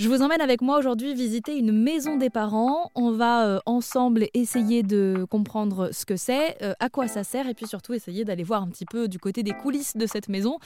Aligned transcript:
Je 0.00 0.08
vous 0.08 0.22
emmène 0.22 0.40
avec 0.40 0.62
moi 0.62 0.78
aujourd'hui 0.78 1.12
visiter 1.12 1.58
une 1.58 1.72
maison 1.72 2.16
des 2.16 2.30
parents. 2.30 2.90
On 2.94 3.12
va 3.12 3.46
euh, 3.46 3.58
ensemble 3.66 4.28
essayer 4.32 4.82
de 4.82 5.26
comprendre 5.28 5.90
ce 5.92 6.06
que 6.06 6.16
c'est, 6.16 6.56
euh, 6.62 6.72
à 6.80 6.88
quoi 6.88 7.06
ça 7.06 7.22
sert 7.22 7.46
et 7.46 7.52
puis 7.52 7.66
surtout 7.66 7.92
essayer 7.92 8.24
d'aller 8.24 8.42
voir 8.42 8.62
un 8.62 8.68
petit 8.68 8.86
peu 8.86 9.08
du 9.08 9.18
côté 9.18 9.42
des 9.42 9.52
coulisses 9.52 9.98
de 9.98 10.06
cette 10.06 10.30
maison. 10.30 10.56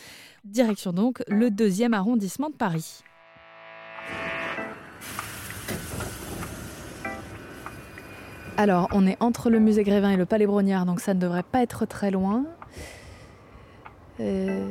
Direction 0.44 0.92
donc 0.92 1.20
le 1.26 1.50
deuxième 1.50 1.94
arrondissement 1.94 2.48
de 2.48 2.54
Paris. 2.54 3.02
Alors, 8.56 8.86
on 8.92 9.04
est 9.04 9.16
entre 9.18 9.50
le 9.50 9.58
musée 9.58 9.82
Grévin 9.82 10.10
et 10.10 10.16
le 10.16 10.26
Palais 10.26 10.46
Brognard, 10.46 10.86
donc 10.86 11.00
ça 11.00 11.12
ne 11.12 11.18
devrait 11.18 11.42
pas 11.42 11.60
être 11.60 11.86
très 11.86 12.12
loin. 12.12 12.44
Euh, 14.20 14.68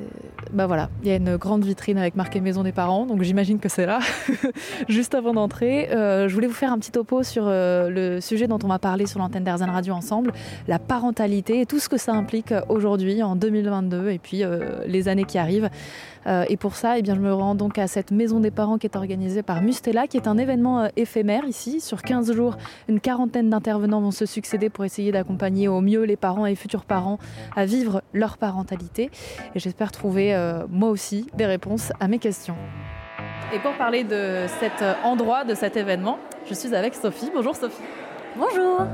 bah 0.54 0.68
voilà, 0.68 0.90
il 1.02 1.10
y 1.10 1.12
a 1.12 1.16
une 1.16 1.36
grande 1.36 1.66
vitrine 1.66 1.98
avec 1.98 2.16
marqué 2.16 2.40
Maison 2.40 2.64
des 2.64 2.72
parents, 2.72 3.06
donc 3.06 3.24
j'imagine 3.24 3.60
que 3.60 3.68
c'est 3.68 3.86
là. 3.86 4.00
Juste 4.88 5.16
avant 5.16 5.34
d'entrer, 5.34 5.90
euh, 5.92 6.30
je 6.30 6.34
voulais 6.34 6.48
vous 6.48 6.54
faire 6.54 6.72
un 6.72 6.80
petit 6.80 6.92
topo 6.92 7.24
sur 7.24 7.44
euh, 7.46 7.90
le 7.90 8.22
sujet 8.22 8.48
dont 8.48 8.60
on 8.64 8.68
va 8.68 8.80
parler 8.80 9.06
sur 9.06 9.20
l'antenne 9.20 9.44
d'Airzen 9.44 9.70
Radio 9.70 9.94
ensemble, 9.94 10.32
la 10.68 10.80
parentalité 10.80 11.60
et 11.60 11.66
tout 11.66 11.80
ce 11.80 11.90
que 11.90 11.98
ça 11.98 12.14
implique 12.14 12.54
aujourd'hui 12.70 13.22
en 13.22 13.36
2022 13.36 14.12
et 14.12 14.20
puis 14.20 14.44
les 14.86 15.08
années 15.08 15.26
qui 15.26 15.38
arrivent. 15.38 15.70
Et 16.48 16.56
pour 16.56 16.76
ça, 16.76 16.98
eh 16.98 17.02
bien, 17.02 17.16
je 17.16 17.20
me 17.20 17.34
rends 17.34 17.54
donc 17.54 17.78
à 17.78 17.88
cette 17.88 18.12
maison 18.12 18.40
des 18.40 18.52
parents 18.52 18.78
qui 18.78 18.88
est 18.88 18.96
organisée 18.96 19.44
par 19.44 19.62
Mustela, 19.62 20.08
qui 20.08 20.16
est 20.16 20.28
un 20.28 20.38
événement 20.38 20.88
éphémère 20.96 21.44
ici. 21.46 21.82
Sur 21.82 22.02
15 22.02 22.32
jours, 22.34 22.56
une 22.88 23.02
quarantaine 23.02 23.50
d'intervenants 23.50 24.00
vont 24.00 24.12
se 24.12 24.26
succéder 24.26 24.70
pour 24.70 24.86
essayer 24.86 25.12
d'accompagner 25.12 25.68
au 25.68 25.82
mieux 25.82 26.04
les 26.04 26.16
parents 26.16 26.46
et 26.46 26.56
futurs 26.56 26.86
parents 26.86 27.20
à 27.58 27.66
vivre 27.66 28.04
leur 28.14 28.38
parentalité. 28.38 29.10
Et 29.56 29.60
j'espère 29.60 29.92
trouver, 29.92 30.34
euh, 30.34 30.66
moi 30.70 30.90
aussi, 30.90 31.28
des 31.34 31.46
réponses 31.46 31.92
à 32.00 32.08
mes 32.08 32.20
questions. 32.20 32.56
Et 33.54 33.60
pour 33.60 33.74
parler 33.74 34.04
de 34.04 34.46
cet 34.60 34.84
endroit, 35.04 35.44
de 35.44 35.54
cet 35.54 35.78
événement, 35.78 36.18
je 36.50 36.54
suis 36.54 36.74
avec 36.74 36.96
Sophie. 36.96 37.32
Bonjour 37.34 37.56
Sophie. 37.56 37.84
Bonjour. 38.36 38.88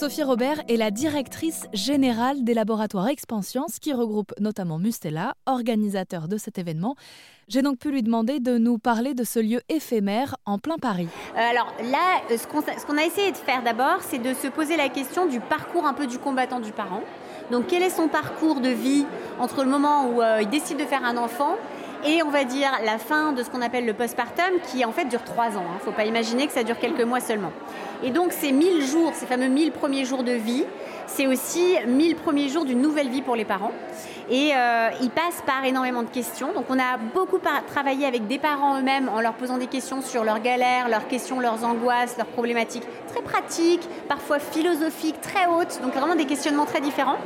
Sophie 0.00 0.22
Robert 0.22 0.62
est 0.66 0.78
la 0.78 0.90
directrice 0.90 1.66
générale 1.74 2.42
des 2.42 2.54
laboratoires 2.54 3.08
Expansions 3.08 3.66
qui 3.82 3.92
regroupe 3.92 4.32
notamment 4.40 4.78
Mustela, 4.78 5.34
organisateur 5.44 6.26
de 6.26 6.38
cet 6.38 6.56
événement. 6.56 6.94
J'ai 7.48 7.60
donc 7.60 7.78
pu 7.78 7.90
lui 7.90 8.02
demander 8.02 8.40
de 8.40 8.56
nous 8.56 8.78
parler 8.78 9.12
de 9.12 9.24
ce 9.24 9.40
lieu 9.40 9.60
éphémère 9.68 10.36
en 10.46 10.58
plein 10.58 10.78
Paris. 10.78 11.08
Euh, 11.36 11.38
alors 11.38 11.70
là, 11.82 12.22
euh, 12.30 12.38
ce 12.38 12.46
qu'on 12.86 12.96
a 12.96 13.04
essayé 13.04 13.30
de 13.30 13.36
faire 13.36 13.62
d'abord, 13.62 13.98
c'est 14.00 14.16
de 14.16 14.32
se 14.32 14.48
poser 14.48 14.78
la 14.78 14.88
question 14.88 15.26
du 15.26 15.38
parcours 15.38 15.84
un 15.84 15.92
peu 15.92 16.06
du 16.06 16.16
combattant 16.16 16.60
du 16.60 16.72
parent. 16.72 17.02
Donc 17.50 17.66
quel 17.68 17.82
est 17.82 17.90
son 17.90 18.08
parcours 18.08 18.62
de 18.62 18.70
vie 18.70 19.04
entre 19.38 19.64
le 19.64 19.68
moment 19.68 20.08
où 20.08 20.22
euh, 20.22 20.38
il 20.40 20.48
décide 20.48 20.78
de 20.78 20.84
faire 20.86 21.04
un 21.04 21.18
enfant 21.18 21.56
et 22.06 22.22
on 22.22 22.30
va 22.30 22.44
dire 22.44 22.70
la 22.84 22.98
fin 22.98 23.32
de 23.32 23.42
ce 23.42 23.50
qu'on 23.50 23.62
appelle 23.62 23.86
le 23.86 23.94
postpartum 23.94 24.52
qui 24.70 24.84
en 24.84 24.92
fait 24.92 25.04
dure 25.06 25.24
trois 25.24 25.56
ans. 25.56 25.64
Il 25.64 25.72
hein. 25.72 25.78
ne 25.78 25.84
faut 25.84 25.92
pas 25.92 26.04
imaginer 26.04 26.46
que 26.46 26.52
ça 26.52 26.62
dure 26.62 26.78
quelques 26.78 27.02
mois 27.02 27.20
seulement. 27.20 27.52
Et 28.02 28.10
donc 28.10 28.32
ces 28.32 28.52
1000 28.52 28.86
jours, 28.86 29.12
ces 29.14 29.26
fameux 29.26 29.48
1000 29.48 29.72
premiers 29.72 30.04
jours 30.04 30.24
de 30.24 30.32
vie, 30.32 30.64
c'est 31.06 31.26
aussi 31.26 31.74
1000 31.86 32.16
premiers 32.16 32.48
jours 32.48 32.64
d'une 32.64 32.80
nouvelle 32.80 33.08
vie 33.08 33.22
pour 33.22 33.36
les 33.36 33.44
parents. 33.44 33.72
Et 34.30 34.52
euh, 34.54 34.90
ils 35.02 35.10
passent 35.10 35.42
par 35.44 35.64
énormément 35.64 36.04
de 36.04 36.08
questions. 36.08 36.52
Donc 36.52 36.66
on 36.68 36.78
a 36.78 36.96
beaucoup 37.14 37.38
travaillé 37.66 38.06
avec 38.06 38.28
des 38.28 38.38
parents 38.38 38.78
eux-mêmes 38.78 39.08
en 39.08 39.20
leur 39.20 39.34
posant 39.34 39.58
des 39.58 39.66
questions 39.66 40.02
sur 40.02 40.22
leurs 40.22 40.40
galères, 40.40 40.88
leurs 40.88 41.08
questions, 41.08 41.40
leurs 41.40 41.64
angoisses, 41.64 42.16
leurs 42.16 42.28
problématiques 42.28 42.86
très 43.08 43.22
pratiques, 43.22 43.86
parfois 44.08 44.38
philosophiques, 44.38 45.20
très 45.20 45.46
hautes. 45.46 45.80
Donc 45.82 45.94
vraiment 45.94 46.14
des 46.14 46.26
questionnements 46.26 46.64
très 46.64 46.80
différents. 46.80 47.18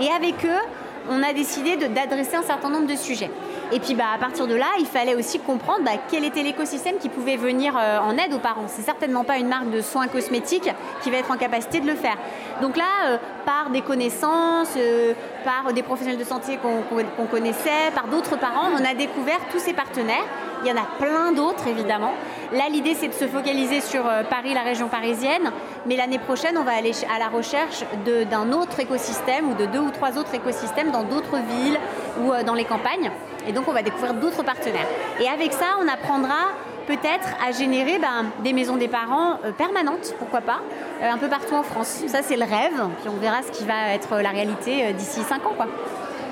Et 0.00 0.08
avec 0.08 0.44
eux, 0.44 0.62
on 1.10 1.22
a 1.22 1.32
décidé 1.32 1.76
d'adresser 1.76 2.36
un 2.36 2.42
certain 2.42 2.70
nombre 2.70 2.86
de 2.86 2.96
sujets. 2.96 3.30
Et 3.72 3.80
puis 3.80 3.94
bah, 3.94 4.04
à 4.14 4.18
partir 4.18 4.46
de 4.46 4.54
là, 4.54 4.66
il 4.78 4.86
fallait 4.86 5.14
aussi 5.14 5.38
comprendre 5.38 5.80
bah, 5.82 5.92
quel 6.10 6.24
était 6.26 6.42
l'écosystème 6.42 6.98
qui 6.98 7.08
pouvait 7.08 7.38
venir 7.38 7.74
euh, 7.74 7.98
en 8.00 8.18
aide 8.18 8.34
aux 8.34 8.38
parents. 8.38 8.66
C'est 8.66 8.82
certainement 8.82 9.24
pas 9.24 9.38
une 9.38 9.48
marque 9.48 9.70
de 9.70 9.80
soins 9.80 10.08
cosmétiques 10.08 10.68
qui 11.02 11.10
va 11.10 11.16
être 11.16 11.30
en 11.30 11.38
capacité 11.38 11.80
de 11.80 11.86
le 11.86 11.94
faire. 11.94 12.16
Donc 12.60 12.76
là, 12.76 12.84
euh, 13.06 13.16
par 13.46 13.70
des 13.70 13.80
connaissances, 13.80 14.74
euh, 14.76 15.14
par 15.42 15.72
des 15.72 15.82
professionnels 15.82 16.18
de 16.18 16.24
santé 16.24 16.58
qu'on 16.58 17.26
connaissait, 17.26 17.90
par 17.94 18.08
d'autres 18.08 18.38
parents, 18.38 18.68
on 18.78 18.84
a 18.84 18.92
découvert 18.94 19.38
tous 19.50 19.58
ces 19.58 19.72
partenaires. 19.72 20.24
Il 20.64 20.68
y 20.68 20.72
en 20.72 20.76
a 20.76 20.86
plein 20.98 21.32
d'autres 21.32 21.66
évidemment. 21.66 22.12
Là, 22.52 22.64
l'idée 22.70 22.94
c'est 22.94 23.08
de 23.08 23.14
se 23.14 23.26
focaliser 23.26 23.80
sur 23.80 24.04
Paris, 24.30 24.54
la 24.54 24.60
région 24.60 24.86
parisienne, 24.86 25.50
mais 25.86 25.96
l'année 25.96 26.20
prochaine, 26.20 26.56
on 26.56 26.62
va 26.62 26.76
aller 26.76 26.92
à 27.12 27.18
la 27.18 27.26
recherche 27.26 27.82
d'un 28.30 28.52
autre 28.52 28.78
écosystème 28.78 29.50
ou 29.50 29.54
de 29.54 29.66
deux 29.66 29.80
ou 29.80 29.90
trois 29.90 30.18
autres 30.18 30.34
écosystèmes 30.34 30.92
dans 30.92 31.02
d'autres 31.02 31.38
villes 31.38 31.78
ou 32.20 32.32
dans 32.44 32.54
les 32.54 32.64
campagnes. 32.64 33.10
Et 33.46 33.52
donc 33.52 33.68
on 33.68 33.72
va 33.72 33.82
découvrir 33.82 34.14
d'autres 34.14 34.42
partenaires. 34.42 34.86
Et 35.20 35.28
avec 35.28 35.52
ça, 35.52 35.66
on 35.80 35.88
apprendra 35.88 36.52
peut-être 36.86 37.28
à 37.46 37.52
générer 37.52 37.98
ben, 37.98 38.26
des 38.42 38.52
maisons 38.52 38.76
des 38.76 38.88
parents 38.88 39.38
euh, 39.44 39.52
permanentes, 39.52 40.14
pourquoi 40.18 40.40
pas, 40.40 40.60
euh, 41.02 41.10
un 41.10 41.18
peu 41.18 41.28
partout 41.28 41.54
en 41.54 41.62
France. 41.62 42.02
Ça, 42.06 42.20
c'est 42.22 42.36
le 42.36 42.42
rêve, 42.44 42.88
puis 43.00 43.08
on 43.08 43.20
verra 43.20 43.42
ce 43.42 43.50
qui 43.56 43.64
va 43.64 43.94
être 43.94 44.20
la 44.20 44.30
réalité 44.30 44.86
euh, 44.86 44.92
d'ici 44.92 45.20
5 45.20 45.46
ans. 45.46 45.54
Quoi. 45.56 45.66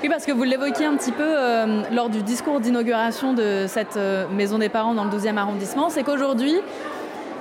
Oui, 0.03 0.09
parce 0.09 0.25
que 0.25 0.31
vous 0.31 0.43
l'évoquiez 0.43 0.85
un 0.85 0.95
petit 0.95 1.11
peu 1.11 1.35
lors 1.91 2.09
du 2.09 2.23
discours 2.23 2.59
d'inauguration 2.59 3.33
de 3.33 3.65
cette 3.67 3.99
maison 4.31 4.57
des 4.57 4.67
parents 4.67 4.95
dans 4.95 5.03
le 5.03 5.11
12e 5.11 5.37
arrondissement, 5.37 5.91
c'est 5.91 6.01
qu'aujourd'hui, 6.01 6.55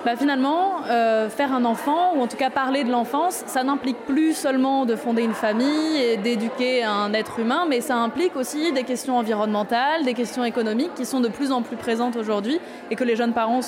bah, 0.04 0.16
finalement, 0.16 0.82
euh, 0.88 1.28
faire 1.28 1.52
un 1.52 1.66
enfant, 1.66 2.14
ou 2.16 2.22
en 2.22 2.26
tout 2.26 2.38
cas 2.38 2.48
parler 2.48 2.84
de 2.84 2.90
l'enfance, 2.90 3.42
ça 3.46 3.62
n'implique 3.64 3.98
plus 4.06 4.32
seulement 4.32 4.86
de 4.86 4.96
fonder 4.96 5.22
une 5.22 5.34
famille 5.34 5.98
et 5.98 6.16
d'éduquer 6.16 6.84
un 6.84 7.12
être 7.12 7.38
humain, 7.38 7.66
mais 7.68 7.82
ça 7.82 7.96
implique 7.96 8.34
aussi 8.34 8.72
des 8.72 8.84
questions 8.84 9.18
environnementales, 9.18 10.04
des 10.04 10.14
questions 10.14 10.42
économiques 10.42 10.94
qui 10.94 11.04
sont 11.04 11.20
de 11.20 11.28
plus 11.28 11.52
en 11.52 11.60
plus 11.60 11.76
présentes 11.76 12.16
aujourd'hui 12.16 12.58
et 12.90 12.96
que 12.96 13.04
les 13.04 13.14
jeunes 13.14 13.34
parents, 13.34 13.60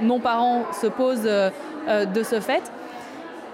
non-parents, 0.00 0.64
se 0.72 0.86
posent 0.86 1.26
euh, 1.26 1.50
euh, 1.88 2.06
de 2.06 2.22
ce 2.22 2.40
fait. 2.40 2.62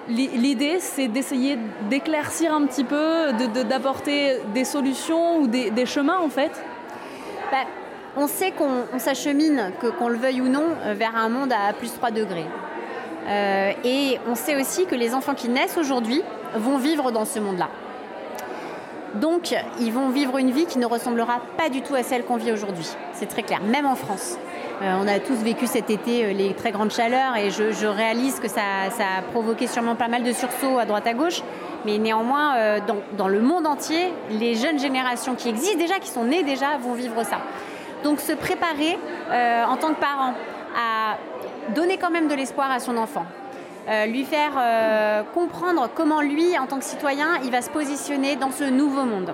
L'idée, 0.07 0.81
c'est 0.81 1.09
d'essayer 1.09 1.59
d'éclaircir 1.89 2.55
un 2.55 2.67
petit 2.67 2.85
peu, 2.85 3.33
d'apporter 3.69 4.37
des 4.53 4.65
solutions 4.65 5.39
ou 5.39 5.47
des, 5.47 5.87
chemins 5.87 6.19
en 6.19 6.29
fait. 6.29 6.53
Bah, 7.51 7.65
on 8.17 8.27
sait 8.27 8.53
qu'on 8.53 8.99
s'achemine, 8.99 9.73
qu'on 9.99 10.09
le 10.09 10.17
veuille 10.17 10.41
ou 10.41 10.49
non, 10.49 10.67
euh, 10.85 10.95
vers 10.95 11.17
un 11.17 11.29
monde 11.29 11.53
à 11.53 11.73
plus 11.73 11.93
3 11.93 12.11
degrés. 12.11 12.47
Euh, 13.27 13.73
et 13.85 14.19
on 14.29 14.35
sait 14.35 14.61
aussi 14.61 14.87
que 14.87 14.95
les 14.95 15.15
enfants 15.15 15.35
qui 15.35 15.49
naissent 15.49 15.79
aujourd'hui 15.79 16.23
vont 16.55 16.79
vivre 16.79 17.11
dans 17.11 17.25
ce 17.25 17.39
monde-là. 17.39 17.69
Donc, 19.15 19.55
ils 19.81 19.93
vont 19.93 20.09
vivre 20.09 20.39
une 20.39 20.51
vie 20.51 20.67
qui 20.67 20.79
ne 20.79 20.87
ressemblera 20.87 21.41
pas 21.57 21.69
du 21.69 21.83
tout 21.83 21.95
à 21.95 22.03
celle 22.03 22.25
qu'on 22.25 22.37
vit 22.37 22.53
aujourd'hui. 22.53 22.89
C'est 23.13 23.27
très 23.27 23.43
clair, 23.43 23.61
même 23.63 23.87
en 23.87 23.95
France. 23.95 24.39
Euh, 24.83 24.97
on 25.01 25.07
a 25.07 25.21
tous 25.21 25.37
vécu 25.37 25.67
cet 25.67 25.89
été 25.89 26.35
les 26.35 26.53
très 26.53 26.73
grandes 26.73 26.91
chaleurs 26.91 27.37
et 27.37 27.51
je, 27.51 27.87
réalise 27.87 28.41
que 28.41 28.49
ça, 28.49 28.61
a 28.61 29.23
provoqué 29.23 29.69
sûrement 29.69 29.95
pas 29.95 30.09
mal 30.09 30.25
de 30.25 30.33
sursauts 30.33 30.79
à 30.79 30.85
droite 30.85 31.07
à 31.07 31.15
gauche. 31.15 31.43
Mais 31.87 31.99
néanmoins, 31.99 32.81
dans, 32.81 32.97
dans 33.17 33.29
le 33.29 33.41
monde 33.41 33.67
entier, 33.67 34.13
les 34.31 34.55
jeunes 34.55 34.79
générations 34.79 35.35
qui 35.35 35.51
existent 35.51 35.79
déjà, 35.79 35.99
qui 35.99 36.09
sont 36.09 36.25
nées 36.25 36.43
déjà, 36.43 36.79
vont 36.79 36.95
vivre 36.95 37.23
ça. 37.25 37.39
Donc 38.05 38.21
se 38.21 38.33
préparer 38.33 38.99
euh, 39.31 39.65
en 39.65 39.77
tant 39.77 39.95
que 39.95 40.01
parent 40.01 40.35
à 40.77 41.17
donner 41.75 41.97
quand 41.97 42.11
même 42.11 42.29
de 42.29 42.35
l'espoir 42.35 42.71
à 42.71 42.79
son 42.79 42.99
enfant. 42.99 43.25
Euh, 43.89 44.07
lui 44.07 44.25
faire 44.25 44.53
euh, 44.57 45.23
comprendre 45.35 45.89
comment 45.95 46.21
lui, 46.21 46.59
en 46.59 46.67
tant 46.67 46.79
que 46.79 46.85
citoyen, 46.85 47.39
il 47.45 47.51
va 47.51 47.63
se 47.63 47.71
positionner 47.71 48.37
dans 48.37 48.51
ce 48.51 48.65
nouveau 48.65 49.05
monde. 49.05 49.33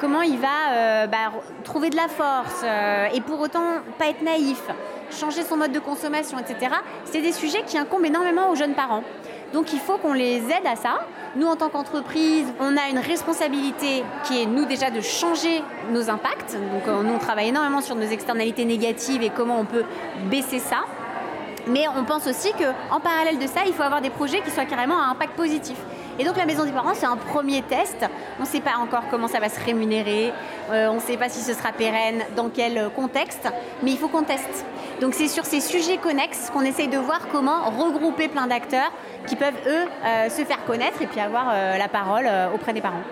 comment 0.00 0.22
il 0.22 0.38
va 0.38 1.06
bah, 1.08 1.32
trouver 1.64 1.90
de 1.90 1.96
la 1.96 2.08
force 2.08 2.64
et 3.12 3.20
pour 3.20 3.40
autant 3.40 3.82
pas 3.98 4.06
être 4.06 4.22
naïf, 4.22 4.62
changer 5.10 5.42
son 5.42 5.56
mode 5.56 5.72
de 5.72 5.80
consommation, 5.80 6.38
etc. 6.38 6.76
C'est 7.04 7.22
des 7.22 7.32
sujets 7.32 7.62
qui 7.66 7.76
incombent 7.76 8.04
énormément 8.04 8.50
aux 8.50 8.54
jeunes 8.54 8.74
parents. 8.74 9.02
Donc 9.54 9.72
il 9.72 9.78
faut 9.78 9.98
qu'on 9.98 10.14
les 10.14 10.38
aide 10.38 10.66
à 10.66 10.74
ça. 10.74 11.06
Nous, 11.36 11.46
en 11.46 11.54
tant 11.54 11.68
qu'entreprise, 11.68 12.52
on 12.58 12.76
a 12.76 12.88
une 12.90 12.98
responsabilité 12.98 14.02
qui 14.24 14.42
est, 14.42 14.46
nous, 14.46 14.64
déjà 14.64 14.90
de 14.90 15.00
changer 15.00 15.62
nos 15.92 16.10
impacts. 16.10 16.54
Donc 16.54 16.88
euh, 16.88 17.02
nous, 17.04 17.14
on 17.14 17.18
travaille 17.18 17.50
énormément 17.50 17.80
sur 17.80 17.94
nos 17.94 18.02
externalités 18.02 18.64
négatives 18.64 19.22
et 19.22 19.30
comment 19.30 19.60
on 19.60 19.64
peut 19.64 19.84
baisser 20.28 20.58
ça. 20.58 20.84
Mais 21.68 21.84
on 21.96 22.04
pense 22.04 22.26
aussi 22.26 22.50
qu'en 22.52 22.98
parallèle 22.98 23.38
de 23.38 23.46
ça, 23.46 23.60
il 23.64 23.72
faut 23.72 23.84
avoir 23.84 24.00
des 24.00 24.10
projets 24.10 24.40
qui 24.40 24.50
soient 24.50 24.64
carrément 24.64 24.98
à 24.98 25.06
impact 25.06 25.34
positif. 25.34 25.76
Et 26.18 26.24
donc 26.24 26.36
la 26.36 26.46
maison 26.46 26.64
des 26.64 26.70
parents, 26.70 26.94
c'est 26.94 27.06
un 27.06 27.16
premier 27.16 27.62
test. 27.62 28.06
On 28.38 28.42
ne 28.42 28.48
sait 28.48 28.60
pas 28.60 28.76
encore 28.80 29.04
comment 29.10 29.26
ça 29.26 29.40
va 29.40 29.48
se 29.48 29.58
rémunérer, 29.64 30.32
euh, 30.70 30.88
on 30.88 30.94
ne 30.94 31.00
sait 31.00 31.16
pas 31.16 31.28
si 31.28 31.40
ce 31.40 31.54
sera 31.54 31.72
pérenne, 31.72 32.22
dans 32.36 32.48
quel 32.48 32.90
contexte, 32.94 33.48
mais 33.82 33.90
il 33.90 33.98
faut 33.98 34.08
qu'on 34.08 34.22
teste. 34.22 34.64
Donc 35.00 35.14
c'est 35.14 35.28
sur 35.28 35.44
ces 35.44 35.60
sujets 35.60 35.96
connexes 35.96 36.50
qu'on 36.50 36.62
essaye 36.62 36.88
de 36.88 36.98
voir 36.98 37.20
comment 37.32 37.64
regrouper 37.64 38.28
plein 38.28 38.46
d'acteurs 38.46 38.92
qui 39.26 39.36
peuvent, 39.36 39.54
eux, 39.66 39.86
euh, 40.04 40.28
se 40.28 40.44
faire 40.44 40.64
connaître 40.64 41.02
et 41.02 41.06
puis 41.06 41.20
avoir 41.20 41.50
euh, 41.52 41.76
la 41.76 41.88
parole 41.88 42.28
auprès 42.54 42.72
des 42.72 42.80
parents. 42.80 43.02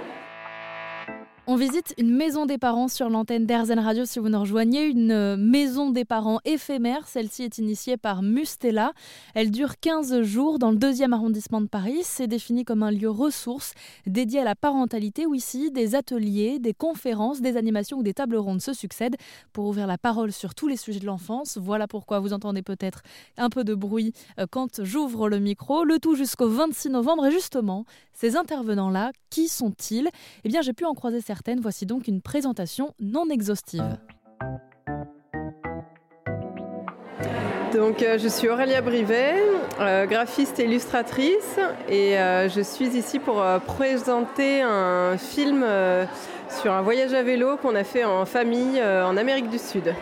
On 1.49 1.56
visite 1.56 1.93
une 1.99 2.15
maison 2.15 2.47
des 2.47 2.56
parents 2.56 2.87
sur 2.87 3.11
l'antenne 3.11 3.47
d'Airzen 3.47 3.81
Radio 3.81 4.05
si 4.05 4.21
vous 4.21 4.29
nous 4.29 4.39
rejoignez. 4.39 4.85
Une 4.85 5.11
euh, 5.11 5.37
maison 5.37 5.91
des 5.91 6.05
parents 6.05 6.39
éphémère. 6.44 7.09
Celle-ci 7.09 7.43
est 7.43 7.59
initiée 7.59 7.97
par 7.97 8.23
Mustela. 8.23 8.93
Elle 9.35 9.50
dure 9.50 9.81
15 9.81 10.23
jours 10.23 10.61
dans 10.61 10.71
le 10.71 10.77
deuxième 10.77 11.12
arrondissement 11.12 11.61
de 11.61 11.67
Paris. 11.67 11.99
C'est 12.05 12.29
défini 12.29 12.65
comme 12.65 12.85
un 12.85 12.93
lieu 12.93 13.11
ressource 13.11 13.75
dédié 14.06 14.39
à 14.39 14.44
la 14.44 14.55
parentalité 14.55 15.27
où 15.27 15.35
ici 15.35 15.73
des 15.73 15.97
ateliers, 15.97 16.61
des 16.61 16.75
conférences, 16.75 17.41
des 17.41 17.56
animations 17.56 17.99
ou 17.99 18.03
des 18.05 18.15
tables 18.15 18.37
rondes 18.37 18.62
se 18.62 18.73
succèdent 18.73 19.17
pour 19.53 19.67
ouvrir 19.67 19.89
la 19.89 19.99
parole 19.99 20.31
sur 20.31 20.55
tous 20.55 20.69
les 20.69 20.77
sujets 20.77 21.00
de 21.00 21.06
l'enfance. 21.06 21.59
Voilà 21.61 21.89
pourquoi 21.89 22.21
vous 22.21 22.33
entendez 22.33 22.62
peut-être 22.62 23.03
un 23.37 23.49
peu 23.49 23.65
de 23.65 23.75
bruit 23.75 24.12
euh, 24.39 24.47
quand 24.49 24.85
j'ouvre 24.85 25.29
le 25.29 25.41
micro. 25.41 25.83
Le 25.83 25.99
tout 25.99 26.15
jusqu'au 26.15 26.49
26 26.49 26.91
novembre. 26.91 27.27
Et 27.27 27.33
justement, 27.33 27.85
ces 28.12 28.37
intervenants-là, 28.37 29.11
qui 29.29 29.49
sont-ils? 29.49 30.09
Eh 30.44 30.49
bien, 30.49 30.62
j'ai 30.62 30.73
pu 30.73 30.85
en 30.85 30.94
croiser 30.94 31.21
Voici 31.61 31.87
donc 31.87 32.08
une 32.08 32.20
présentation 32.20 32.94
non 33.00 33.29
exhaustive. 33.31 33.99
Donc, 37.75 38.02
euh, 38.02 38.19
je 38.19 38.29
suis 38.29 38.50
Aurélia 38.50 38.82
Brivet, 38.82 39.43
euh, 39.81 40.05
graphiste 40.05 40.61
et 40.61 40.64
illustratrice, 40.64 41.58
et 41.88 42.19
euh, 42.19 42.50
je 42.50 42.61
suis 42.61 42.88
ici 42.88 43.19
pour 43.19 43.43
présenter 43.67 44.61
un 44.61 45.17
film 45.17 45.64
sur 46.50 46.73
un 46.73 46.82
voyage 46.82 47.14
à 47.14 47.23
vélo 47.23 47.56
qu'on 47.56 47.75
a 47.75 47.84
fait 47.84 48.05
en 48.05 48.26
famille 48.26 48.82
en 48.82 49.17
Amérique 49.17 49.49
du 49.49 49.58
Sud. 49.58 49.94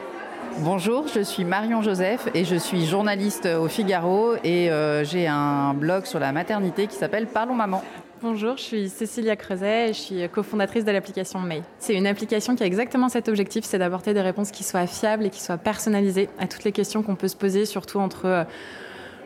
Bonjour, 0.59 1.07
je 1.07 1.21
suis 1.21 1.45
Marion 1.45 1.81
Joseph 1.81 2.29
et 2.35 2.45
je 2.45 2.57
suis 2.57 2.87
journaliste 2.87 3.47
au 3.47 3.69
Figaro 3.69 4.35
et 4.43 4.69
j'ai 5.05 5.29
un 5.29 5.75
blog 5.75 6.07
sur 6.07 6.19
la 6.19 6.33
maternité 6.33 6.89
qui 6.89 6.97
s'appelle 6.97 7.29
Parlons 7.29 7.55
Maman. 7.55 7.83
Bonjour, 8.23 8.59
je 8.59 8.63
suis 8.63 8.89
Cécilia 8.91 9.35
Creuset 9.35 9.89
et 9.89 9.93
je 9.95 9.99
suis 9.99 10.29
cofondatrice 10.29 10.85
de 10.85 10.91
l'application 10.91 11.39
May. 11.39 11.63
C'est 11.79 11.95
une 11.95 12.07
application 12.07 12.55
qui 12.55 12.63
a 12.63 12.67
exactement 12.67 13.09
cet 13.09 13.31
objectif, 13.31 13.65
c'est 13.65 13.79
d'apporter 13.79 14.13
des 14.13 14.21
réponses 14.21 14.51
qui 14.51 14.63
soient 14.63 14.87
fiables 14.87 15.25
et 15.25 15.31
qui 15.31 15.41
soient 15.41 15.57
personnalisées 15.57 16.29
à 16.39 16.47
toutes 16.47 16.65
les 16.65 16.73
questions 16.73 17.03
qu'on 17.03 17.15
peut 17.15 17.29
se 17.29 17.37
poser, 17.37 17.65
surtout 17.65 17.99
entre 17.99 18.27
euh, 18.27 18.45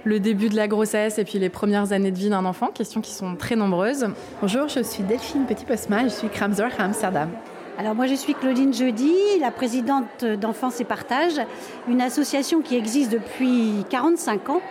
le 0.05 0.21
début 0.21 0.49
de 0.49 0.55
la 0.55 0.69
grossesse 0.69 1.19
et 1.19 1.25
puis 1.25 1.41
les 1.41 1.49
premières 1.49 1.93
années 1.93 2.13
de 2.13 2.17
vie 2.17 2.29
d'un 2.29 2.45
enfant, 2.45 2.69
questions 2.69 3.01
qui 3.01 3.11
sont 3.11 3.35
très 3.35 3.57
nombreuses. 3.57 4.07
Bonjour, 4.41 4.69
je 4.69 4.79
suis 4.79 5.03
Delphine 5.03 5.45
Petit-Posma, 5.47 6.05
je 6.05 6.11
suis 6.11 6.29
Kramzer 6.29 6.71
à 6.79 6.85
Amsterdam. 6.85 7.31
Alors 7.79 7.97
moi 7.97 8.07
je 8.07 8.15
suis 8.15 8.35
Claudine 8.35 8.73
Jeudi, 8.73 9.13
la 9.41 9.51
présidente 9.51 10.25
d'Enfance 10.25 10.81
et 10.81 10.85
Partage, 10.85 11.41
une 11.89 12.01
association 12.01 12.61
qui 12.61 12.77
existe 12.77 13.11
depuis 13.11 13.85
45 13.91 14.51
ans 14.51 14.63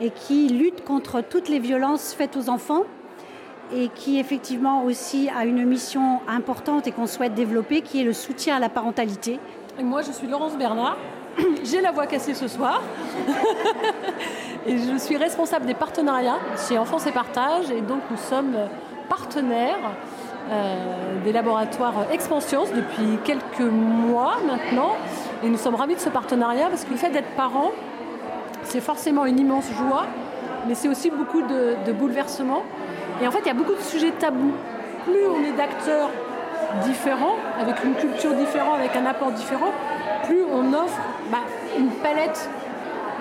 et 0.00 0.10
qui 0.10 0.46
lutte 0.48 0.84
contre 0.84 1.22
toutes 1.22 1.48
les 1.48 1.58
violences 1.58 2.14
faites 2.14 2.36
aux 2.36 2.48
enfants 2.48 2.84
et 3.72 3.88
qui 3.88 4.18
effectivement 4.18 4.84
aussi 4.84 5.28
a 5.28 5.44
une 5.44 5.64
mission 5.64 6.20
importante 6.28 6.86
et 6.86 6.92
qu'on 6.92 7.06
souhaite 7.06 7.34
développer, 7.34 7.82
qui 7.82 8.00
est 8.00 8.04
le 8.04 8.12
soutien 8.12 8.56
à 8.56 8.58
la 8.58 8.68
parentalité. 8.68 9.38
moi, 9.82 10.02
je 10.02 10.12
suis 10.12 10.26
Laurence 10.26 10.56
Bernard. 10.56 10.96
J'ai 11.64 11.80
la 11.80 11.90
voix 11.90 12.06
cassée 12.06 12.34
ce 12.34 12.46
soir. 12.46 12.82
et 14.66 14.78
je 14.78 14.96
suis 14.98 15.16
responsable 15.16 15.66
des 15.66 15.74
partenariats 15.74 16.38
chez 16.68 16.78
Enfance 16.78 17.06
et 17.06 17.12
Partage. 17.12 17.70
Et 17.70 17.80
donc, 17.80 18.00
nous 18.10 18.16
sommes 18.16 18.56
partenaires 19.08 19.90
euh, 20.50 21.22
des 21.24 21.32
laboratoires 21.32 22.06
Expansions 22.12 22.64
depuis 22.64 23.18
quelques 23.24 23.60
mois 23.60 24.36
maintenant. 24.46 24.92
Et 25.42 25.48
nous 25.48 25.56
sommes 25.56 25.74
ravis 25.74 25.94
de 25.94 26.00
ce 26.00 26.10
partenariat 26.10 26.68
parce 26.68 26.84
que 26.84 26.90
le 26.90 26.96
fait 26.96 27.10
d'être 27.10 27.34
parent, 27.36 27.72
c'est 28.62 28.80
forcément 28.80 29.26
une 29.26 29.38
immense 29.38 29.70
joie, 29.72 30.06
mais 30.66 30.74
c'est 30.74 30.88
aussi 30.88 31.10
beaucoup 31.10 31.42
de, 31.42 31.92
bouleversements. 31.92 32.62
Et 33.22 33.26
en 33.26 33.30
fait, 33.30 33.40
il 33.40 33.46
y 33.46 33.50
a 33.50 33.54
beaucoup 33.54 33.74
de 33.74 33.80
sujets 33.80 34.12
tabous. 34.12 34.54
Plus 35.04 35.26
on 35.26 35.44
est 35.44 35.56
d'acteurs 35.56 36.10
différents, 36.82 37.36
avec 37.60 37.84
une 37.84 37.94
culture 37.94 38.32
différente, 38.34 38.78
avec 38.78 38.96
un 38.96 39.06
apport 39.06 39.30
différent, 39.32 39.70
plus 40.24 40.42
on 40.52 40.72
offre 40.72 40.98
bah, 41.30 41.38
une 41.78 41.90
palette, 41.90 42.48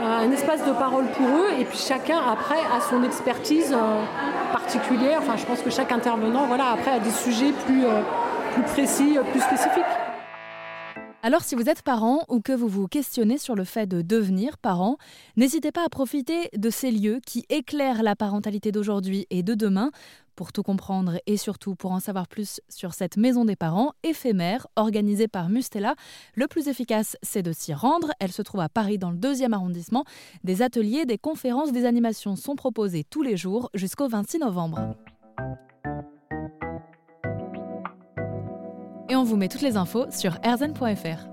euh, 0.02 0.26
un 0.26 0.32
espace 0.32 0.66
de 0.66 0.72
parole 0.72 1.06
pour 1.06 1.28
eux, 1.28 1.50
et 1.60 1.66
puis 1.66 1.78
chacun 1.78 2.18
après 2.18 2.60
a 2.76 2.82
son 2.82 3.04
expertise 3.04 3.74
euh, 3.74 4.04
particulière. 4.52 5.20
Enfin, 5.22 5.36
je 5.38 5.46
pense 5.46 5.62
que 5.62 5.70
chaque 5.70 5.92
intervenant, 5.92 6.46
voilà, 6.48 6.72
après 6.74 6.92
a 6.92 7.00
des 7.00 7.12
sujets 7.12 7.52
plus, 7.66 7.86
euh, 7.86 8.02
plus 8.54 8.64
précis, 8.64 9.18
plus 9.32 9.42
spécifiques. 9.42 9.84
Alors 11.26 11.44
si 11.44 11.56
vous 11.56 11.70
êtes 11.70 11.84
parent 11.84 12.26
ou 12.28 12.42
que 12.42 12.52
vous 12.52 12.68
vous 12.68 12.90
questionnez 12.90 13.38
sur 13.38 13.56
le 13.56 13.64
fait 13.64 13.88
de 13.88 14.02
devenir 14.02 14.58
parent, 14.58 14.98
n'hésitez 15.38 15.72
pas 15.72 15.86
à 15.86 15.88
profiter 15.88 16.50
de 16.54 16.70
ces 16.70 16.92
lieux 16.92 17.22
qui 17.26 17.46
éclairent 17.48 18.04
la 18.04 18.18
parentalité 18.18 18.74
d'aujourd'hui 18.74 19.26
et 19.30 19.42
de 19.42 19.54
demain 19.54 19.92
pour 20.36 20.52
tout 20.52 20.64
comprendre 20.64 21.22
et 21.26 21.38
surtout 21.38 21.76
pour 21.76 21.94
en 21.94 22.02
savoir 22.02 22.28
plus 22.28 22.60
sur 22.68 22.94
cette 22.94 23.16
maison 23.16 23.46
des 23.46 23.56
parents 23.56 23.94
éphémère 24.04 24.68
organisée 24.76 25.30
par 25.30 25.48
Mustela, 25.48 25.96
le 26.36 26.48
plus 26.48 26.68
efficace 26.68 27.16
c'est 27.24 27.42
de 27.42 27.54
s'y 27.54 27.74
rendre. 27.74 28.12
Elle 28.20 28.34
se 28.34 28.42
trouve 28.42 28.60
à 28.60 28.68
Paris 28.68 28.98
dans 28.98 29.12
le 29.12 29.18
deuxième 29.18 29.54
arrondissement. 29.54 30.04
Des 30.44 30.62
ateliers, 30.62 31.06
des 31.06 31.18
conférences, 31.18 31.72
des 31.72 31.86
animations 31.86 32.36
sont 32.36 32.58
proposées 32.58 33.06
tous 33.10 33.22
les 33.22 33.38
jours 33.38 33.70
jusqu'au 33.76 34.10
26 34.10 34.40
novembre. 34.40 34.98
On 39.24 39.26
vous 39.26 39.38
met 39.38 39.48
toutes 39.48 39.62
les 39.62 39.78
infos 39.78 40.12
sur 40.12 40.38
erzen.fr. 40.44 41.33